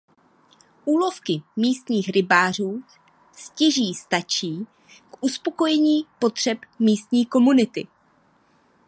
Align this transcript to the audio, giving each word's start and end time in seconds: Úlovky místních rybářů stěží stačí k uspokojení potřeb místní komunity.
Úlovky 0.85 1.43
místních 1.55 2.09
rybářů 2.09 2.83
stěží 3.31 3.93
stačí 3.93 4.65
k 5.11 5.17
uspokojení 5.25 6.05
potřeb 6.19 6.57
místní 6.79 7.25
komunity. 7.25 7.87